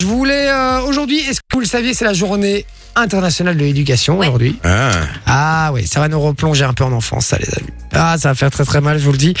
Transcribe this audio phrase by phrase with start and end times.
[0.00, 2.64] Je voulais euh, aujourd'hui, est-ce que vous le saviez, c'est la journée
[2.94, 4.28] internationale de l'éducation Ouais.
[4.28, 4.56] aujourd'hui.
[4.62, 4.92] Ah.
[5.26, 7.72] Ah oui, ça va nous replonger un peu en enfance, ça les amis.
[7.92, 9.34] Ah, ça va faire très très mal, je vous le dis.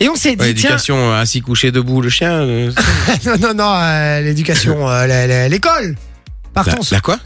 [0.00, 2.32] Et on s'est dit, Ouais, tiens, éducation euh, assis couché debout le chien.
[2.32, 2.72] euh,
[3.24, 5.90] non, non, non, euh, l'éducation, euh, la- la- l'école.
[5.94, 6.82] la, Partons.
[6.90, 7.20] la quoi?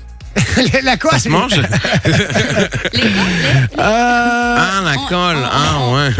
[0.72, 1.12] La, la quoi?
[1.12, 1.52] Ça se mange?
[2.94, 3.02] Les
[3.76, 5.36] Ah la en- colle.
[5.36, 6.10] en- Ah en- ouais.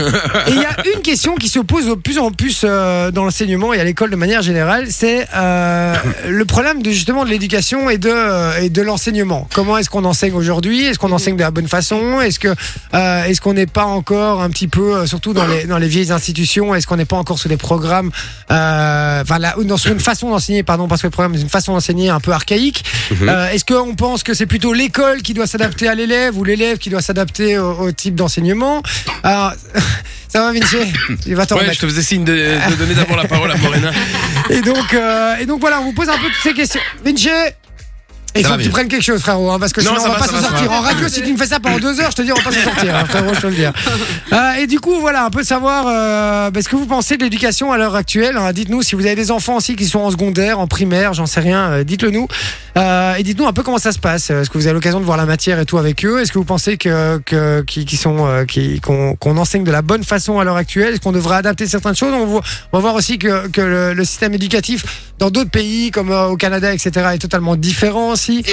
[0.48, 3.24] Et il y a une question qui se pose de plus en plus euh, dans
[3.24, 5.94] l'enseignement et à l'école de manière générale, c'est euh,
[6.28, 9.48] le problème de justement de l'éducation et de euh, et de l'enseignement.
[9.54, 10.84] Comment est-ce qu'on enseigne aujourd'hui?
[10.84, 12.20] Est-ce qu'on enseigne de la bonne façon?
[12.20, 12.54] Est-ce que
[12.94, 16.12] euh, est-ce qu'on n'est pas encore un petit peu, surtout dans les dans les vieilles
[16.12, 18.10] institutions, est-ce qu'on n'est pas encore sous des programmes,
[18.48, 21.72] enfin là, dans sur une façon d'enseigner, pardon, parce que le programme est une façon
[21.72, 22.84] d'enseigner un peu archaïque.
[23.10, 23.28] Mhm.
[23.28, 26.78] Euh, est-ce qu'on pense que c'est plutôt l'école qui doit s'adapter à l'élève ou l'élève
[26.78, 28.82] qui doit s'adapter au, au type d'enseignement
[29.22, 29.52] Alors,
[30.28, 30.76] Ça va Vinci
[31.26, 33.56] Il va t'en Ouais, je te faisais signe de, de donner d'abord la parole à
[33.56, 33.90] Morena.
[34.48, 36.80] Et donc, euh, et donc voilà, on vous pose un peu toutes ces questions.
[37.04, 37.28] Vinci
[38.38, 40.14] il faut que tu prennes quelque chose, frérot, hein, parce que Non, sinon on va
[40.14, 40.70] va, pas s'en sortir.
[40.70, 40.76] va.
[40.78, 42.42] En radio, si tu me fais ça pendant deux heures, je te dis, on va
[42.42, 43.64] pas s'en sortir, hein, frérot, je te le dis.
[44.32, 47.22] Euh, et du coup, voilà, un peu savoir euh, bah, ce que vous pensez de
[47.24, 48.36] l'éducation à l'heure actuelle.
[48.36, 48.52] hein.
[48.52, 51.40] Dites-nous si vous avez des enfants aussi qui sont en secondaire, en primaire, j'en sais
[51.40, 52.28] rien, euh, dites-le nous.
[52.76, 54.28] Euh, et dites-nous un peu comment ça se passe.
[54.30, 56.20] Est-ce que vous avez l'occasion de voir la matière et tout avec eux?
[56.20, 59.80] Est-ce que vous pensez que que- qui, qui sont qui qu'on qu'on enseigne de la
[59.82, 60.92] bonne façon à l'heure actuelle?
[60.92, 62.12] Est-ce qu'on devrait adapter certaines choses?
[62.12, 64.84] On, voit- on va voir aussi que, que le, le système éducatif
[65.18, 68.44] dans d'autres pays comme au Canada, etc., est totalement différent aussi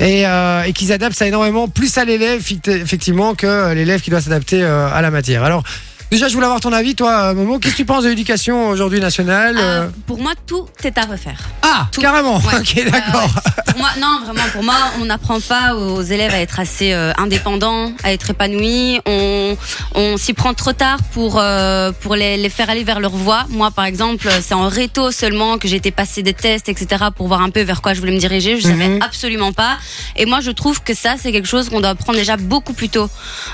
[0.00, 4.10] et, euh, et qu'ils adaptent ça énormément plus à l'élève effectivement que euh, l'élève qui
[4.10, 5.44] doit s'adapter euh, à la matière.
[5.44, 5.62] Alors
[6.10, 9.00] déjà je voulais avoir ton avis toi Momo, qu'est-ce que tu penses de l'éducation aujourd'hui
[9.00, 9.88] nationale euh, euh?
[10.06, 11.48] pour moi, tout est à refaire.
[11.62, 12.00] Ah tout.
[12.00, 12.54] carrément Ouais.
[12.60, 13.30] ok d'accord.
[13.70, 17.12] Pour moi, non, vraiment, pour moi, on n'apprend pas aux élèves à être assez euh,
[17.16, 19.00] indépendants, à être épanouis.
[19.06, 19.56] On,
[19.94, 23.44] on s'y prend trop tard pour, euh, pour les, les faire aller vers leur voie.
[23.48, 27.28] Moi, par exemple, c'est en réto seulement que j'ai été passer des tests, etc., pour
[27.28, 28.58] voir un peu vers quoi je voulais me diriger.
[28.58, 29.02] Je savais Mhm.
[29.02, 29.78] absolument pas.
[30.16, 32.88] Et moi, je trouve que ça, c'est quelque chose qu'on doit apprendre déjà beaucoup plus
[32.88, 33.08] tôt.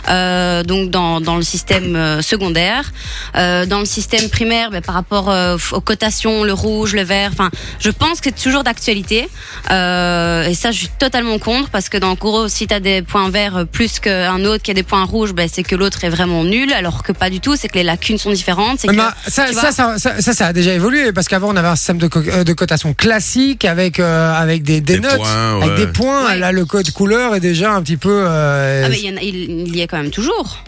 [0.08, 2.90] Euh, donc, dans, dans le système euh, secondaire.
[3.36, 7.30] Euh, dans le système primaire, ben, par rapport euh, aux cotations, le rouge, le vert,
[7.32, 9.28] enfin, je pense que c'est toujours d'actualité.
[9.70, 10.05] Euh,
[10.48, 13.02] et ça, je suis totalement contre parce que dans le gros, si tu as des
[13.02, 16.04] points verts euh, plus qu'un autre qui a des points rouges, ben, c'est que l'autre
[16.04, 17.56] est vraiment nul, alors que pas du tout.
[17.56, 18.80] C'est que les lacunes sont différentes.
[18.82, 21.56] que- Bah, ça, ça, vois ça, ça, ça, ça a déjà évolué parce qu'avant on
[21.56, 25.00] avait un système de, co- euh, de cotation classique avec euh, avec des, des Des
[25.00, 26.26] notes, points, avec des points.
[26.26, 26.38] Ouais.
[26.38, 28.24] Là, le code couleur est déjà un petit peu.
[28.26, 30.62] euh, Ah, mais il y, en a- il, il y est quand même toujours.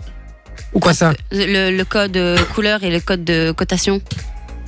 [0.74, 1.12] ou quoi ça?
[1.32, 4.00] Le, le code euh, couleur et le code de cotation.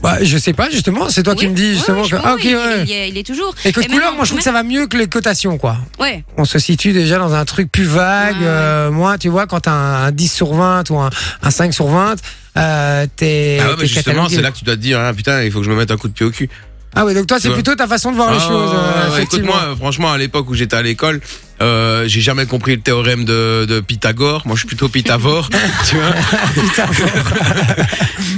[0.03, 1.09] Bah, Je sais pas justement.
[1.09, 2.17] C'est toi qui Oui, me dis justement ouais, que.
[2.23, 2.85] Ah, ok, oui, ouais.
[2.85, 3.55] il, est, il est toujours.
[3.65, 5.77] Et Et couleur, moi je trouve que ça va mieux que les cotations quoi.
[5.99, 6.25] Ouais.
[6.37, 8.37] On se situe déjà dans un truc plus vague.
[8.37, 8.47] Ouais, ouais.
[8.47, 11.11] euh, moi, tu vois, quand t'as un, un 10 sur 20 ou un,
[11.43, 12.17] un 5 sur 20,
[12.57, 13.59] euh, t'es.
[13.61, 15.59] Ah ouais, mais justement, c'est là que tu dois te dire, ah, putain, il faut
[15.61, 16.49] que je me mette un coup de pied au cul.
[16.95, 18.71] Ah ouais, donc toi, c'est plutôt ta façon de voir les Ah, choses.
[18.75, 19.53] euh, ouais, ouais, effectivement.
[19.53, 21.21] Écoute-moi, franchement, à l'époque où j'étais à l'école,
[21.63, 24.43] euh, j'ai jamais compris le théorème de, de Pythagore.
[24.47, 25.51] Moi, je suis plutôt Pythagore,
[25.89, 26.15] tu vois.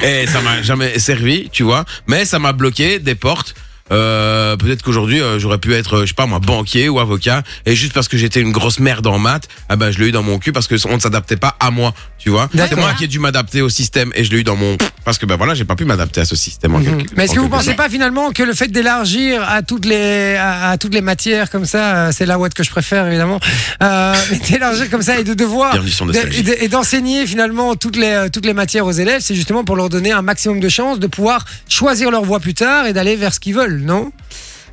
[0.06, 1.84] Et ça m'a jamais servi, tu vois.
[2.06, 3.54] Mais ça m'a bloqué des portes.
[3.92, 7.42] Euh, peut-être qu'aujourd'hui euh, j'aurais pu être, euh, je sais pas moi, banquier ou avocat,
[7.66, 10.12] et juste parce que j'étais une grosse merde en maths, ah ben je l'ai eu
[10.12, 12.48] dans mon cul parce que on ne s'adaptait pas à moi, tu vois.
[12.54, 15.18] C'est moi qui ai dû m'adapter au système et je l'ai eu dans mon parce
[15.18, 16.74] que ben voilà, j'ai pas pu m'adapter à ce système.
[16.74, 16.84] En Mhm.
[16.98, 20.36] quelque- Mais est-ce que vous pensez pas finalement que le fait d'élargir à toutes les
[20.36, 23.40] à, à toutes les matières comme ça, c'est la ouate que je préfère évidemment,
[23.82, 24.14] euh,
[24.50, 25.74] d'élargir comme ça et de devoir
[26.12, 29.64] de- et de- et d'enseigner finalement toutes les toutes les matières aux élèves, c'est justement
[29.64, 32.92] pour leur donner un maximum de chances de pouvoir choisir leur voie plus tard et
[32.92, 34.12] d'aller vers ce qu'ils veulent, non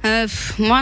[0.05, 0.27] Euh,
[0.57, 0.81] moi,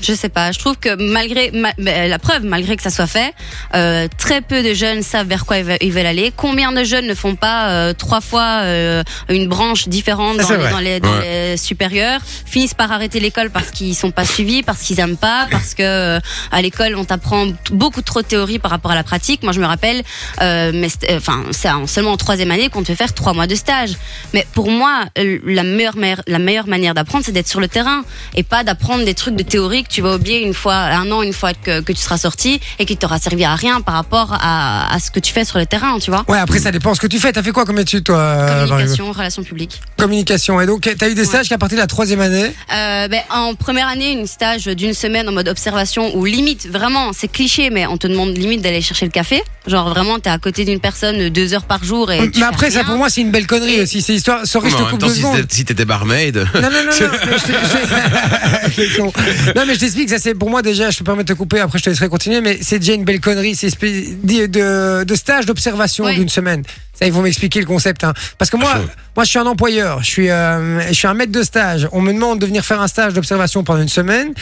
[0.00, 0.50] je sais pas.
[0.52, 3.34] Je trouve que malgré ma- ben, la preuve, malgré que ça soit fait,
[3.74, 6.32] euh, très peu de jeunes savent vers quoi ils veulent, aller.
[6.34, 10.70] Combien de jeunes ne font pas euh, trois fois euh, une branche différente dans les,
[10.70, 11.50] dans les, dans Ouais.
[11.52, 15.46] les supérieurs, finissent par arrêter l'école parce qu'ils sont pas suivis, parce qu'ils aiment pas,
[15.50, 16.20] parce que euh,
[16.50, 19.42] à l'école on t'apprend beaucoup trop de théorie par rapport à la pratique.
[19.42, 20.02] Moi, je me rappelle,
[20.40, 23.34] euh, mais euh, enfin, c'est en- seulement en troisième année qu'on te fait faire trois
[23.34, 23.90] mois de stage.
[24.32, 27.68] Mais pour moi, euh, la meilleure, meilleure- la meilleure manière d'apprendre, c'est d'être sur le
[27.68, 28.04] terrain
[28.34, 31.22] et pas d'apprendre des trucs de théorie que tu vas oublier une fois, un an,
[31.22, 34.36] une fois que, que tu seras sorti et qui t'aura servi à rien par rapport
[34.40, 36.24] à, à ce que tu fais sur le terrain, tu vois.
[36.28, 37.32] Ouais, après ça dépend ce que tu fais.
[37.32, 39.80] T'as fait quoi comme étude toi euh, Communication, relations publiques.
[39.98, 40.60] Communication.
[40.60, 41.26] Et donc t'as eu des Ouais.
[41.26, 42.52] stages qu'à partir de la troisième année.
[42.72, 47.12] Euh, ben, en première année, une stage d'une semaine en mode observation où limite, vraiment,
[47.14, 49.42] c'est cliché, mais on te demande limite d'aller chercher le café.
[49.66, 52.42] Genre vraiment, t'es à côté d'une personne deux heures par jour et tu Mais fais
[52.44, 54.02] après ça pour moi c'est une belle connerie Et- aussi.
[54.02, 54.44] C'est histoire.
[54.44, 55.46] Sorry, je te en même coupe temps, deux si secondes.
[55.48, 58.43] si t'étais barmaid, Non, non, non, je je-.
[59.56, 61.60] non, mais je t'explique, ça c'est pour moi déjà, je peux pas me te couper,
[61.60, 63.54] après je te laisserai continuer, mais c'est déjà une belle connerie.
[63.54, 66.62] C'est espèce de, de, de stage d'observation d'une semaine.
[66.98, 68.04] Ça, ils vont m'expliquer le concept.
[68.04, 68.14] Hein.
[68.38, 68.80] Parce que moi, Ah,
[69.16, 71.88] moi, je suis un employeur, je suis, euh, je suis un maître de stage.
[71.92, 74.32] On me demande de venir faire un stage d'observation pendant une semaine.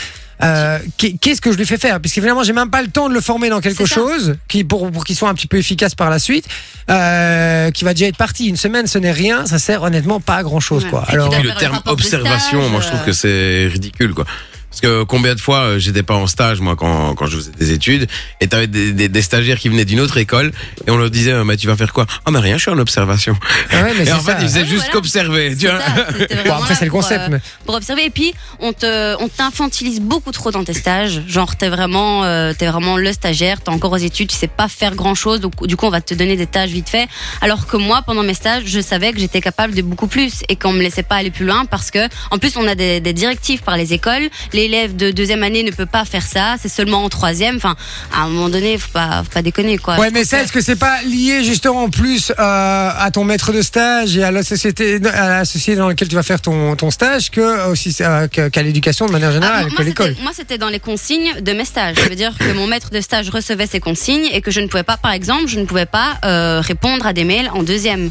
[0.42, 2.00] Euh, qu'est- Qu'est-ce que je lui fais faire?
[2.00, 5.04] Puisqu'évidemment, j'ai même pas le temps de le former dans quelque chose qui, pour, pour
[5.04, 6.46] qu'il soit un petit peu efficace par la suite,
[6.90, 8.46] euh, qui va déjà être parti.
[8.48, 9.46] Une semaine, ce n'est rien.
[9.46, 10.90] Ça sert honnêtement pas à grand chose, Ouais.
[10.90, 11.04] quoi.
[11.08, 13.04] Alors, Puis le terme observation, stage, moi je trouve euh.
[13.06, 14.24] que c'est ridicule quoi.
[14.72, 17.50] Parce que combien de fois euh, j'étais pas en stage moi quand, quand je faisais
[17.58, 18.08] des études
[18.40, 20.50] et t'avais des, des, des stagiaires qui venaient d'une autre école
[20.86, 22.06] et on leur disait euh, mais tu vas faire quoi?
[22.24, 23.36] Ah mais rien je suis en observation.
[23.70, 24.38] Ah ouais, mais et en fait ça.
[24.40, 24.92] ils faisaient Ah juste voilà.
[24.94, 25.54] qu'observer.
[25.56, 25.78] Tu vois
[26.46, 27.20] Bon, après, c'est le pour, concept.
[27.24, 27.40] euh, mais...
[27.66, 31.68] pour observer et puis on te on t'infantilise beaucoup trop dans tes stages genre t'es
[31.68, 35.14] vraiment euh, t'es vraiment le stagiaire t'es encore aux études tu sais pas faire grand
[35.14, 37.08] chose donc du coup on va te donner des tâches vite fait
[37.42, 40.56] alors que moi pendant mes stages je savais que j'étais capable de beaucoup plus et
[40.56, 43.12] qu'on me laissait pas aller plus loin parce que en plus on a des, des
[43.12, 44.30] directives par les écoles
[44.62, 47.76] l'élève de deuxième année ne peut pas faire ça c'est seulement en troisième enfin
[48.14, 50.52] à un moment donné faut pas faut pas déconner quoi Ouais, Je mais ça, est-ce
[50.52, 54.30] que c'est pas lié justement en plus euh, à ton maître de stage et à
[54.30, 57.96] la société, à la société dans laquelle tu vas faire ton, ton stage que aussi
[58.00, 60.16] euh, qu'à l'éducation de manière Ah, générale, que moi, l'école?
[60.22, 61.96] Moi, c'était dans les consignes de mes stages.
[61.96, 64.66] Ça veut dire que mon maître de stage recevait ses consignes et que je ne
[64.66, 68.10] pouvais pas, par exemple, je ne pouvais pas euh, répondre à des mails en deuxième.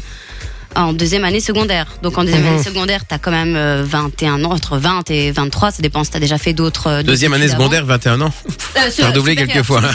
[0.74, 1.86] En deuxième année secondaire.
[2.02, 2.48] Donc en deuxième Mhm.
[2.54, 6.10] année secondaire, t'as quand même euh, 21 ans, entre 20 et 23, ça dépend si
[6.10, 6.86] t'as déjà fait d'autres.
[6.88, 8.30] euh, Deuxième année secondaire 21 ans.
[8.74, 9.82] Euh, T'as redoublé quelques fois.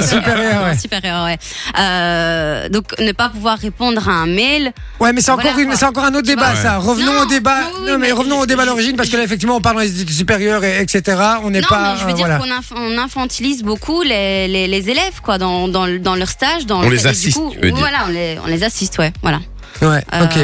[0.00, 0.76] supérieur, Supérieur, ouais.
[0.76, 1.38] supérieur, ouais.
[1.78, 5.84] Euh, donc ne pas pouvoir répondre à un mail, Ouais, mais c'est encore, une, c'est
[5.84, 6.78] encore un autre débat, vois ça.
[6.78, 7.60] Revenons Non, au débat.
[7.60, 9.76] non, oui, non, mais, mais revenons au débat d'origine parce que là, effectivement, on parle
[9.76, 11.16] dans les études supérieures, et, etc.
[11.44, 11.92] On n'est non, pas.
[11.94, 12.38] mais je veux euh, dire voilà.
[12.38, 16.66] qu'on inf- on infantilise beaucoup les, les, les élèves quoi dans, dans, dans leur stage.
[16.66, 17.78] Dans On le- les du assiste, coup, tu veux dire.
[17.78, 19.12] Voilà, on les, on les assiste, ouais.
[19.22, 19.38] Voilà.
[19.82, 20.38] Ouais, ok.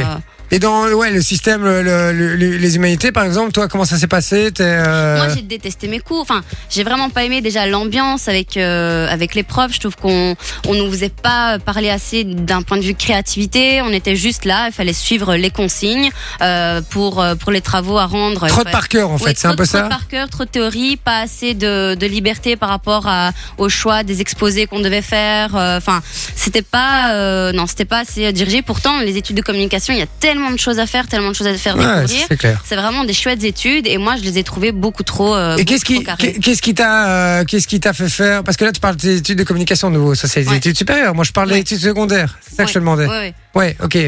[0.52, 3.98] Et dans ouais, le système, le- le- le- les humanités, par exemple, toi, comment ça
[3.98, 4.50] s'est passé?
[4.60, 6.20] Euh, Moi, j'ai détesté mes cours.
[6.20, 9.72] Enfin, j'ai vraiment pas aimé déjà l'ambiance avec euh, avec les profs.
[9.74, 10.36] Je trouve qu'on
[10.68, 13.82] on nous faisait pas parler assez d'un point de vue créativité.
[13.82, 14.66] On était juste là.
[14.68, 16.10] Il fallait suivre les consignes
[16.42, 18.46] euh, pour pour les travaux à rendre.
[18.46, 20.28] Trotte fallait- par cœur, en Oui, fait, c'est un trop- peu trop ça par cœur,
[20.28, 24.66] trop de théorie, pas assez de, de liberté par rapport à, au choix des exposés
[24.66, 25.50] qu'on devait faire.
[25.56, 26.02] Enfin,
[26.36, 28.62] c'était pas, non, c'était pas assez dirigé.
[28.62, 31.34] Pourtant, les études de communication, il y a tellement de choses à faire, tellement de
[31.34, 32.60] choses à faire Ouais, découvrir.
[32.64, 35.34] c'est vraiment des chouettes études et moi, je les ai trouvées beaucoup trop.
[35.34, 36.36] euh, Et qu'est-ce qui, trop carrées.
[36.42, 37.08] qu'est-ce qui t'a,
[37.40, 38.44] euh, qu'est-ce qui t'a fait faire?
[38.44, 40.14] Parce que là, tu parles des études de communication de nouveau.
[40.14, 40.56] Ça, c'est des Ouais.
[40.58, 41.14] études supérieures.
[41.14, 42.38] Moi, je parle des études secondaires.
[42.48, 43.06] C'est ça que je te demandais.
[43.54, 43.98] Ouais, ok.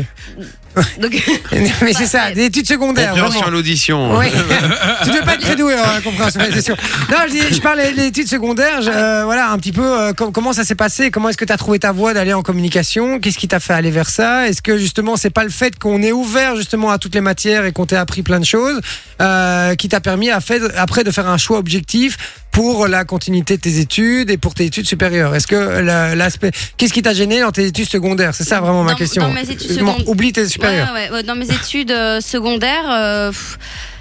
[1.00, 1.22] Donc,
[1.82, 3.10] Mais c'est ça, des études secondaires.
[3.10, 4.16] Compréhension à l'audition.
[4.18, 4.26] Oui.
[5.02, 6.76] tu devais pas être très doué en la compréhension c'est sûr.
[7.10, 8.82] Non, je, dis- je parle des études secondaires.
[8.82, 11.10] je- euh, voilà, un petit peu euh, com- comment ça s'est passé.
[11.10, 13.72] Comment est-ce que tu as trouvé ta voie d'aller en communication Qu'est-ce qui t'a fait
[13.74, 16.98] aller vers ça Est-ce que justement c'est pas le fait qu'on est ouvert justement à
[16.98, 18.80] toutes les matières et qu'on t'ait appris plein de choses
[19.20, 22.16] euh, qui t'a permis à fait, après de faire un choix objectif
[22.58, 26.50] pour la continuité de tes études et pour tes études supérieures Est-ce que la- l'aspect
[26.76, 28.34] qu'est-ce qui t'a gêné dans tes études secondaires?
[28.34, 29.22] C'est ça vraiment ma Dans- question.
[29.22, 30.92] dans mes études Excuse-moi, secondaires- Oublie tes supérieures.
[30.92, 31.22] Ouais, ouais, ouais.
[31.22, 33.58] Dans mes études euh, secondaires, euh, pff,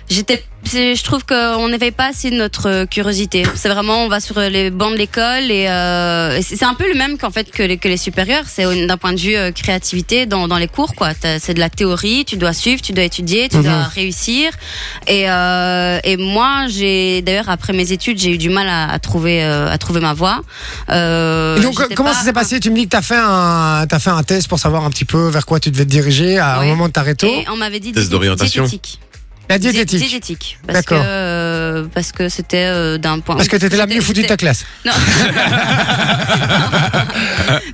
[0.09, 3.43] j'étais, c'est- je trouve qu'on n'éveille pas assez notre euh, curiosité.
[3.55, 6.87] C'est vraiment, on va sur les bancs de l'école et, euh, et c'est un peu
[6.91, 8.43] le même qu'en fait que les, que les supérieurs.
[8.47, 11.13] C'est d'un point de vue euh, créativité dans, dans les cours, quoi.
[11.13, 13.63] T'as- C'est de la théorie, tu dois suivre, tu dois étudier, tu Mhm.
[13.63, 14.51] dois réussir.
[15.07, 18.99] Et, euh, et moi, j'ai d'ailleurs après mes études, j'ai eu du mal à, à
[18.99, 20.41] trouver euh, à trouver ma voie.
[20.89, 22.59] Euh, donc, comment pas- ça s'est passé?
[22.59, 24.89] Tu me dis que tu as fait un, t'as fait un test pour savoir un
[24.89, 27.27] petit peu vers quoi tu devais te diriger à un moment de ta réto.
[27.27, 28.65] Et on m'avait dit Test d'orientation.
[29.49, 29.99] La Dié- diététique.
[29.99, 30.59] Diététique.
[30.67, 31.05] Parce que, D'accord.
[31.83, 33.35] Euh, parce que c'était euh, d'un point.
[33.35, 34.65] Parce que t'étais la mieux foutue de ta classe.
[34.85, 34.91] Non.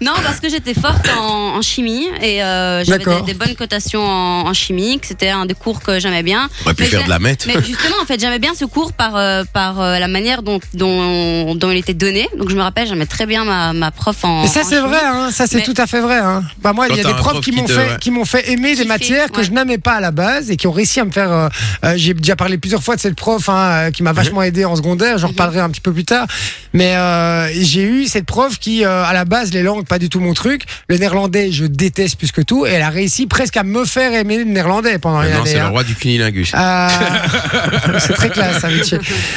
[0.02, 3.24] non, parce que j'étais forte en, en chimie et euh, j'avais D'accord.
[3.24, 6.50] des, des bonnes cotations en, en chimie, que c'était un des cours que j'aimais bien.
[6.62, 7.46] On aurait pu Mais faire j'ai- de la mette.
[7.48, 10.60] Mais justement, en fait, j'aimais bien ce cours par euh, par euh, la manière dont,
[10.74, 12.28] dont dont il était donné.
[12.38, 14.44] Donc je me rappelle, j'aimais très bien ma, ma prof en.
[14.44, 14.88] Et ça en c'est chimie.
[14.90, 16.18] vrai, hein, ça c'est Mais- tout à fait vrai.
[16.20, 16.44] Hein.
[16.62, 17.74] Bah moi, il y a Quand des t'as un profs prof qui qui m'ont te-
[17.74, 17.98] fait, ouais.
[18.00, 19.44] qui m'ont fait aimer des Kiffer, matières que ouais.
[19.44, 21.32] je n'aimais pas à la base et qui ont réussi à me faire.
[21.32, 21.50] euh,
[21.86, 24.66] euh, J'ai déjà parlé plusieurs fois de cette prof hein, euh, qui m'a vachement aidé
[24.66, 25.18] en secondaire.
[25.18, 25.32] J'en Mhm.
[25.34, 26.28] reparlerai un petit peu plus tard.
[26.74, 30.10] Mais euh, j'ai eu cette prof qui, euh, à la base, les langues pas du
[30.10, 30.64] tout mon truc.
[30.90, 32.66] Le néerlandais, je déteste plus que tout.
[32.66, 35.50] Et elle a réussi presque à me faire aimer le néerlandais pendant une Non, année.
[35.52, 35.70] c'est le hein.
[35.70, 36.52] roi du cunilingus.
[36.56, 36.88] Euh,
[38.00, 38.96] c'est très classe, ça, Vichy.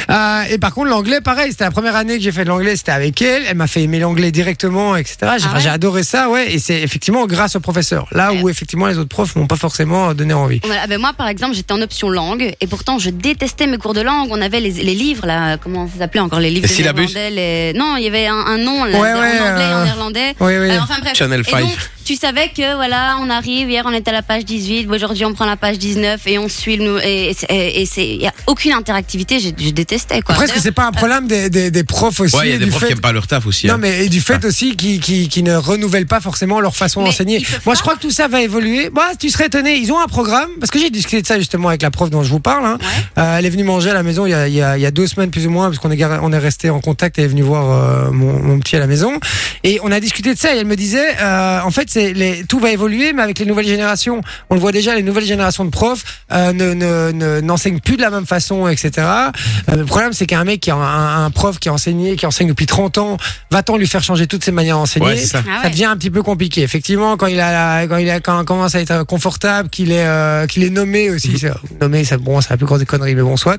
[0.09, 2.75] Euh, et par contre, l'anglais, pareil, c'était la première année que j'ai fait de l'anglais,
[2.75, 3.43] c'était avec elle.
[3.47, 5.17] Elle m'a fait aimer l'anglais directement, etc.
[5.21, 6.53] J'ai Ah enfin, ouais j'ai adoré ça, ouais.
[6.53, 8.07] Et c'est effectivement grâce au professeur.
[8.11, 10.59] Là où effectivement les autres profs m'ont pas forcément donné envie.
[10.65, 13.93] Voilà, ben moi, par exemple, j'étais en option langue et pourtant je détestais mes cours
[13.93, 14.29] de langue.
[14.31, 17.29] On avait les, les livres là, comment ça s'appelait encore les livres Les de néerlandais.
[17.29, 17.73] Les...
[17.77, 20.35] Non, il y avait un, un nom là, Ouais, en ouais, anglais, euh, en néerlandais.
[20.39, 20.69] Oui, oui.
[20.71, 21.13] Euh, enfin bref.
[21.15, 21.59] Channel Et 5.
[21.61, 21.77] donc,
[22.07, 25.33] tu savais que voilà, on arrive, hier on était à la page 18, aujourd'hui on
[25.33, 28.33] prend la page 19 et on suit le, et, et, et c'est, il y a
[28.47, 30.33] aucune interactivité, j'ai- je détestais quoi.
[30.35, 32.55] Après, est-ce que c'est pas un problème des, des, des profs aussi Ouais, il y
[32.55, 33.67] a des profs fait- qui aiment pas leur taf aussi.
[33.67, 33.77] Non, hein.
[33.81, 37.39] mais et du fait aussi qui, qui, qui ne renouvellent pas forcément leur façon d'enseigner.
[37.65, 37.77] Moi, pas.
[37.77, 38.89] je crois que tout ça va évoluer.
[38.89, 39.75] Moi, tu serais étonné.
[39.75, 42.23] Ils ont un programme parce que j'ai discuté de ça justement avec la prof dont
[42.23, 42.65] je vous parle.
[42.65, 42.77] hein.
[42.79, 43.21] Ouais.
[43.23, 44.81] Euh, elle est venue manger à la maison il y a, il y a, il
[44.81, 46.79] y a deux semaines plus ou moins parce qu'on est, gar- on est resté en
[46.79, 47.17] contact.
[47.19, 47.65] Elle est venue voir
[48.07, 49.19] euh, mon, mon petit à la maison
[49.65, 50.55] et on a discuté de ça.
[50.55, 53.45] Et elle me disait, euh, en fait, c'est les, tout va évoluer, mais avec les
[53.45, 54.21] nouvelles générations.
[54.49, 57.97] On le voit déjà, les nouvelles générations de profs euh, ne, ne, ne- n'enseignent plus
[57.97, 58.91] de la même façon, etc.
[58.97, 62.25] Euh, le problème, c'est qu'un mec qui a un, un prof qui a enseigné, qui
[62.25, 63.17] enseigne depuis 30 ans,
[63.51, 65.05] va-t-on lui faire changer toutes ses manières d'enseigner?
[65.07, 65.41] Ouais, ça.
[65.47, 65.69] Ah ça ouais.
[65.71, 66.61] devient un petit peu compliqué.
[66.61, 67.51] Effectivement, quand il a,
[67.81, 70.69] la- quand il a, quand on commence à être confortable, qu'il est, euh, qu'il est
[70.69, 71.51] nommé aussi, c'est-
[71.81, 73.57] nommé, ça, bon, c'est la plus grosse des conneries, mais bon, soit,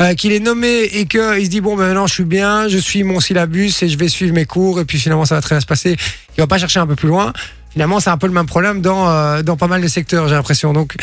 [0.00, 2.68] euh, qu'il est nommé et que il se dit bon, ben maintenant je suis bien,
[2.68, 5.40] je suis mon syllabus et je vais suivre mes cours et puis finalement ça va
[5.40, 5.96] très bien se passer.
[6.36, 7.32] Il va pas chercher un peu plus loin.
[7.78, 10.34] Finalement, c'est un peu le même problème dans, euh, dans pas mal de secteurs, j'ai
[10.34, 10.72] l'impression.
[10.72, 10.96] Donc,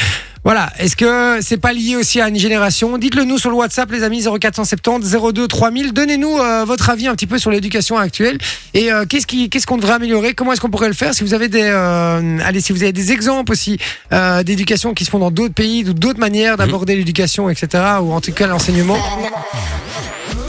[0.44, 0.74] voilà.
[0.78, 2.98] Est-ce que c'est pas lié aussi à une génération?
[2.98, 5.94] Dites-le nous sur le WhatsApp, les amis, 0470 02 3000.
[5.94, 8.40] Donnez-nous euh, votre avis un petit peu sur l'éducation actuelle
[8.74, 10.34] et euh, qu'est-ce qui, qu'est-ce qu'on devrait améliorer?
[10.34, 12.92] Comment est-ce qu'on pourrait le faire Si vous avez des, euh, allez, si vous avez
[12.92, 13.78] des exemples aussi
[14.12, 18.12] euh, d'éducation qui se font dans d'autres pays, ou d'autres manières d'aborder l'éducation, etc., ou
[18.12, 18.98] en tout cas l'enseignement?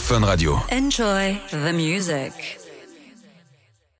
[0.01, 0.59] Fun Radio.
[0.73, 2.66] Enjoy the music.